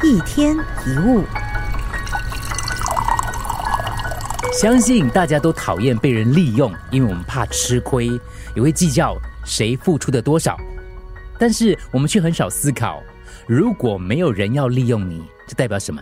[0.00, 1.24] 一天一物，
[4.52, 8.08] 相信大家都讨厌被人利用，因为我们怕吃亏，
[8.54, 10.56] 也会计较谁付出的多少。
[11.36, 13.02] 但是我们却很少思考，
[13.48, 16.00] 如果没有人要利用你，这代表什么？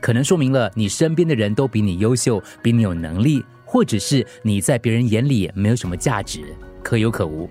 [0.00, 6.44] 可能说明了你身边的人都比你优秀，比你有能力，或者是你在别人眼里没有什么价值，
[6.80, 7.50] 可有可无。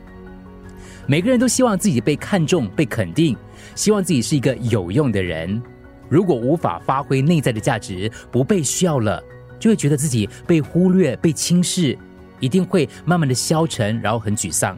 [1.05, 3.35] 每个人都希望自己被看重、被肯定。
[3.75, 5.61] 希望自己是一个有用的人，
[6.09, 9.21] 如果无法发挥内在的价值，不被需要了，
[9.59, 11.97] 就会觉得自己被忽略、被轻视，
[12.39, 14.77] 一定会慢慢的消沉，然后很沮丧。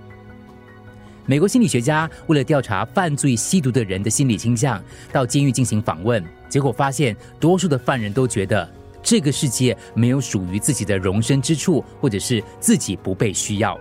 [1.25, 8.69] 美国心理学家为了调查犯罪吸毒的人的心理倾向，到监狱进行访问，结果发现，多数的犯人都觉得
[9.01, 13.77] 这个世界没有属于自己的容身之处，或者是自己不被需要。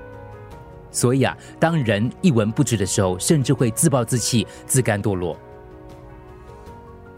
[0.94, 5.36] 所以啊，当人一文不值的时候，甚至会自暴自弃、自甘堕落。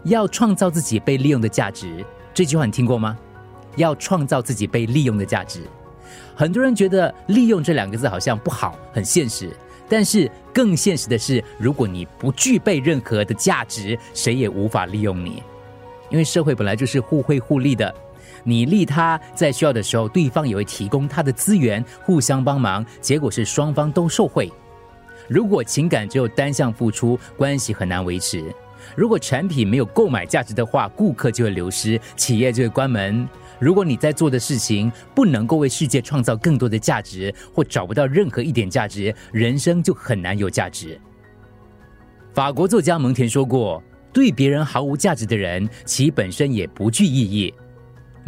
[0.03, 3.15] 要创造自己被利用的价值，这句话你听过吗？
[3.75, 5.61] 要创造自己被利用的价值，
[6.35, 9.55] 很多人觉得“利用”这两个字好像不好，很现实。
[9.87, 15.43] 但是更现实的是，如果你不具备任何的价值，谁也无法利用你，
[16.09, 17.93] 因为社会本来就是互惠互利的。
[18.43, 24.51] 你利他，在需要的时候，对方也会提供他的资源，互相帮忙，结果是双方都受惠。
[25.27, 28.43] 如果情感只有单向付出，关系很难维持；
[28.95, 33.27] 如果产品没有购买价值的话，顾客就会流失，企业就会关门。
[33.59, 40.99] 如果你在做的事情不能够为世界创造更多的价值，或找不到任何一点价值，人生就很难有价值。
[42.33, 43.83] 法国作家蒙田说过
[44.13, 47.51] ：“对别人毫无价值的人，其本身也不具意义。”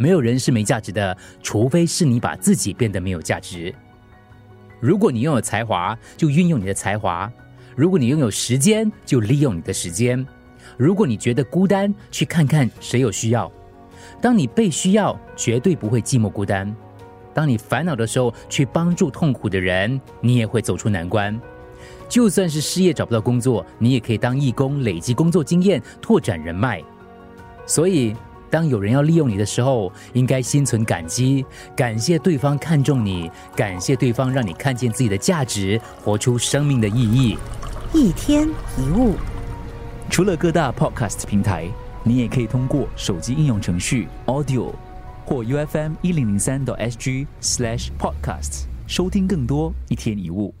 [0.00, 3.72] 没有人是没价值的，除非是你把自己变得没有价值。
[4.80, 7.30] 如果你拥有才华，就运用你的才华；
[7.76, 10.24] 如果你拥有时间，就利用你的时间；
[10.78, 13.52] 如果你觉得孤单，去看看谁有需要。
[14.22, 16.74] 当你被需要，绝对不会寂寞孤单。
[17.34, 21.38] 当你烦恼的时候，去帮助痛苦的人，你也会走出难关。
[22.08, 26.82] 就算是失业找不到工作，你也可以当义工，累积工作经验，拓展人脉。
[27.66, 28.16] 所以。
[28.50, 31.44] 当有人要利用你的时候，应该心存感激，
[31.76, 37.38] 感谢对方看重你，感谢对方让你看见自己的价值，活出生命的意义。
[37.94, 39.14] 一天一物，
[40.10, 41.68] 除了各大 Podcast 平台，
[42.02, 44.72] 你也可以通过手机应用程序 Audio
[45.24, 50.52] 或 U F M 一零零三 SG Slash podcast 收听更多一天一物。